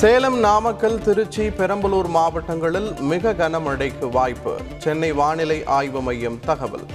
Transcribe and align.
சேலம் 0.00 0.36
நாமக்கல் 0.44 1.02
திருச்சி 1.06 1.44
பெரம்பலூர் 1.58 2.08
மாவட்டங்களில் 2.16 2.86
மிக 3.10 3.32
கனமழைக்கு 3.40 4.06
வாய்ப்பு. 4.10 4.52
சென்னை 4.84 5.10
வானிலை 5.12 5.58
ஆய்வு 5.78 6.00
மையம் 6.06 6.38
தகவல். 6.46 6.86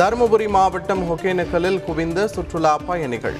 தருமபுரி 0.00 0.48
மாவட்டம் 0.56 1.04
ஒகேனக்கலில் 1.12 1.80
குவிந்த 1.84 2.26
சுற்றுலா 2.28 2.74
பயணிகள். 2.88 3.38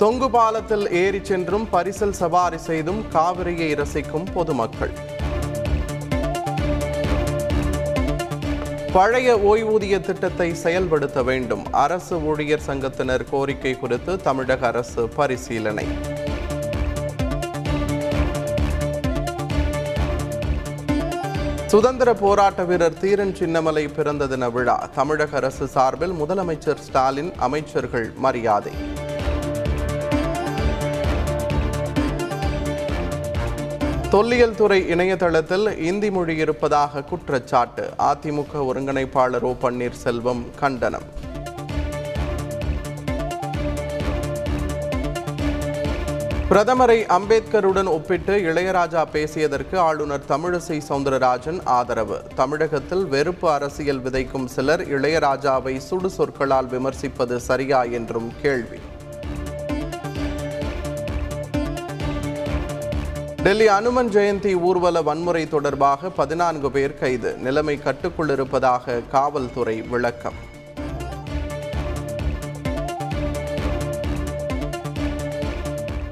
தொங்கு 0.00 0.30
பாலத்தில் 0.30 0.90
ஏறி 0.90 1.20
சென்றும் 1.22 1.68
பரிசல் 1.72 2.10
சவாரி 2.10 2.58
செய்தும் 2.58 3.04
காவிரியை 3.12 3.68
ரசிக்கும் 3.74 4.32
பொதுமக்கள். 4.32 4.92
பழைய 8.92 9.36
ஓய்வூதிய 9.36 10.00
திட்டத்தை 10.00 10.54
செயல்படுத்த 10.54 11.22
வேண்டும். 11.22 11.72
அரசு 11.72 12.22
ஊழியர் 12.22 12.62
சங்கத்தினர் 12.66 13.24
கோரிக்கை 13.30 13.78
குறித்து 13.78 14.16
தமிழக 14.16 14.66
அரசு 14.66 15.08
பரிசீலனை. 15.08 15.86
சுதந்திர 21.66 22.14
போராட்ட 22.14 22.64
வீரர் 22.64 22.98
தீரன் 22.98 23.36
சின்னமலை 23.40 23.94
பிறந்த 23.94 24.26
தின 24.26 24.48
விழா. 24.48 24.88
தமிழக 24.94 25.36
அரசு 25.36 25.66
சார்பில் 25.66 26.12
முதலமைச்சர் 26.12 26.78
ஸ்டாலின் 26.78 27.32
அமைச்சர்கள் 27.36 28.12
மரியாதை. 28.16 28.72
தொல்லியல் 34.10 34.54
துறை 34.54 34.88
இணையதளத்தில் 34.88 35.78
இந்தி 35.78 36.10
மொழி 36.10 36.36
இருப்பதாக 36.36 37.02
குற்றச்சாட்டு. 37.02 37.90
அதிமுக 37.98 38.54
ஒருங்கிணைப்பாளர் 38.54 39.40
ஓ 39.40 39.52
பன்னீர்செல்வம் 39.62 40.42
கண்டனம். 40.58 41.02
பிரதமரை 46.50 46.98
அம்பேத்கருடன் 47.18 47.86
ஒப்பிட்டு 47.86 48.36
இளையராஜா 48.36 49.04
பேசியதற்கு 49.12 49.76
ஆளுநர் 49.76 50.28
தமிழிசை 50.28 50.80
சவுந்தரராஜன் 50.88 51.60
ஆதரவு. 51.64 52.22
தமிழகத்தில் 52.34 53.06
வெறுப்பு 53.06 53.50
அரசியல் 53.50 54.02
விதைக்கும் 54.02 54.44
சிலர் 54.44 55.00
இளையராஜாவை 55.00 55.76
சுடு 55.76 56.10
சொற்களால் 56.10 56.66
விமர்சிப்பது 56.66 57.36
சரியா 57.36 57.82
என்றும் 57.82 58.32
கேள்வி. 58.42 58.80
டெல்லி 63.42 63.66
அனுமன் 63.68 64.08
ஜெயந்தி 64.08 64.60
ஊர்வல 64.60 65.02
வன்முறை 65.02 65.48
தொடர்பாக 65.48 66.10
பதினான்கு 66.10 66.70
பேர் 66.70 66.98
கைது. 66.98 67.34
நிலைமை 67.36 67.78
கட்டுக்குள் 67.78 68.28
இருப்பதாக 68.28 69.00
காவல்துறை 69.10 69.82
விளக்கம். 69.82 70.34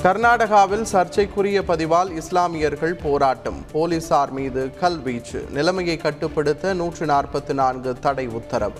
கர்நாடகாவில் 0.03 0.83
சர்ச்சைக்குரிய 0.83 1.61
பதிவால் 1.61 2.11
இஸ்லாமியர்கள் 2.11 2.95
போராட்டம். 2.95 3.65
போலீசார் 3.73 4.31
மீது 4.31 4.71
கல்வீச்சு 4.81 5.51
நிலைமையை 5.51 5.97
கட்டுப்படுத்த 5.97 6.75
நூற்று 6.75 7.07
நாற்பத்தி 7.07 7.53
நான்கு 7.53 7.99
தடை 7.99 8.27
உத்தரவு. 8.27 8.79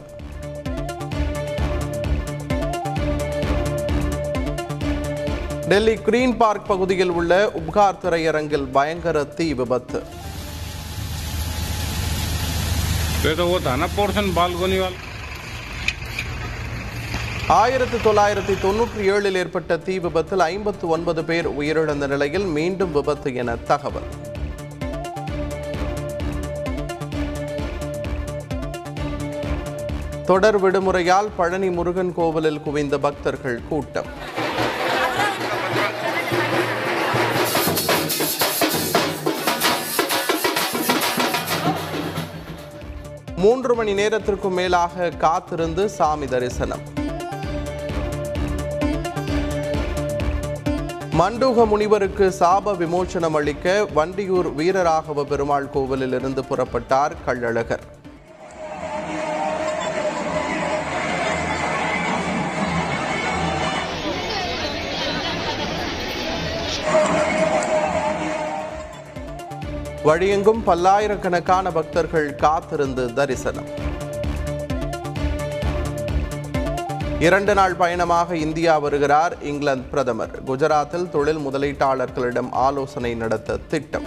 டெல்லி 5.71 5.95
கிரீன் 6.07 6.37
பார்க் 6.37 6.67
பகுதியில் 6.67 7.11
உள்ள 7.11 7.33
உப்கார் 7.61 7.99
திரையரங்கில் 8.03 8.65
பயங்கர 8.77 9.25
தீ 9.25 9.47
விபத்து. 9.53 9.99
ஆயிரத்தி 17.49 17.99
தொள்ளாயிரத்தி 18.07 18.55
தொன்னூற்றி 18.65 19.03
ஏழில் 19.15 19.39
ஏற்பட்ட 19.43 19.77
தீ 19.77 19.99
விபத்தில் 19.99 20.45
ஐம்பத்து 20.55 20.89
ஒன்பது 20.89 21.25
பேர் 21.25 21.49
உயிரிழந்த 21.61 22.09
நிலையில் 22.15 22.45
மீண்டும் 22.45 22.93
விபத்து 22.93 23.35
என 23.35 23.57
தகவல். 23.57 24.09
தொடர் 30.27 30.61
விடுமுறையால் 30.63 31.31
பழனி 31.37 31.71
முருகன் 31.71 32.15
கோவிலில் 32.15 32.61
குவிந்த 32.61 32.99
பக்தர்கள் 32.99 33.61
கூட்டம். 33.69 34.11
மூன்று 43.43 43.75
மணி 43.75 43.95
நேரத்திற்கும் 43.95 44.53
மேலாக 44.53 45.09
காத்திருந்து 45.09 45.89
சாமி 45.89 46.27
தரிசனம். 46.27 46.81
மண்டூக 51.19 51.67
முனிவருக்கு 51.67 52.33
சாப 52.39 52.77
விமோசனம் 52.77 53.35
அளிக்க 53.35 53.87
வண்டியூர் 53.97 54.49
வீரராகவ 54.55 55.25
பெருமாள் 55.25 55.71
கோவிலில் 55.71 56.13
இருந்து 56.13 56.45
புறப்பட்டார் 56.51 57.15
கள்ளழகர். 57.27 57.85
வழியெங்கும் 70.09 70.63
பல்லாயிரக்கணக்கான 70.67 71.71
பக்தர்கள் 71.73 72.35
காத்திருந்து 72.35 73.13
தரிசனம். 73.13 73.69
இரண்டு 77.19 77.55
நாள் 77.55 77.75
பயணமாக 77.75 78.37
இந்தியா 78.37 78.79
வருகிறார் 78.79 79.43
இங்கிலாந்து 79.43 79.89
பிரதமர். 79.89 80.43
குஜராத்தில் 80.47 81.09
தொழில் 81.09 81.39
முதலீட்டாளர்களிடம் 81.39 82.49
ஆலோசனை 82.51 83.15
நடத்த 83.15 83.57
திட்டம். 83.69 84.07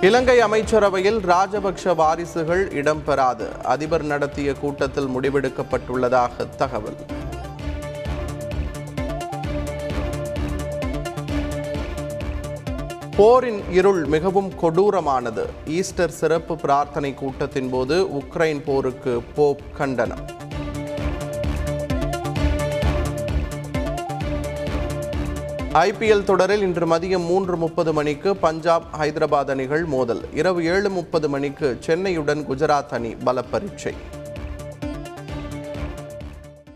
இலங்கை 0.00 0.40
அமைச்சரவையில் 0.40 1.18
ராஜபக்ஷ 1.18 1.94
வாரிசுகள் 1.94 2.68
இடம்பெறாது. 2.68 3.60
அதிபர் 3.62 4.02
நடத்திய 4.02 4.52
கூட்டத்தில் 4.52 5.08
முடிவெடுக்கப்பட்டுள்ளதாக 5.08 6.30
தகவல். 6.56 6.96
போரின் 13.22 13.70
இருள் 13.70 14.04
மிகவும் 14.04 14.52
கொடூரமானது. 14.62 15.42
ஈஸ்டர் 15.66 16.10
சிறப்பு 16.10 16.56
பிரார்த்தனை 16.56 17.14
கூட்டத்தின் 17.14 17.70
போது 17.70 18.04
உக்ரைன் 18.04 18.62
போருக்கு 18.64 19.22
போப் 19.34 19.60
கண்டனம். 19.76 20.26
ஐபிஎல் 25.72 26.24
தொடரில் 26.24 26.60
இன்று 26.60 26.86
மதியம் 26.86 27.26
மூன்று 27.26 27.56
முப்பது 27.56 27.92
மணிக்கு 27.92 28.36
பஞ்சாப் 28.36 28.84
ஹைதராபாத் 29.00 29.50
அணிகள் 29.50 29.84
மோதல். 29.84 30.34
இரவு 30.34 30.64
ஏழு 30.64 30.90
முப்பது 30.90 31.28
மணிக்கு 31.28 31.78
சென்னையுடன் 31.86 32.46
குஜராத் 32.46 32.90
அணி 32.90 33.14
பலப்பரீட்சை. 33.14 33.94